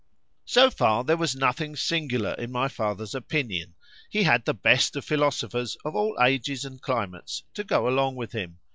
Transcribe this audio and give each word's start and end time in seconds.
So 0.45 0.71
far 0.71 1.03
there 1.03 1.15
was 1.15 1.35
nothing 1.35 1.75
singular 1.75 2.33
in 2.33 2.51
my 2.51 2.67
father's 2.67 3.13
opinion,—he 3.13 4.23
had 4.23 4.45
the 4.45 4.53
best 4.55 4.95
of 4.95 5.05
philosophers, 5.05 5.77
of 5.85 5.95
all 5.95 6.17
ages 6.19 6.65
and 6.65 6.81
climates, 6.81 7.43
to 7.53 7.63
go 7.63 7.87
along 7.87 8.15
with 8.15 8.31
him. 8.31 8.57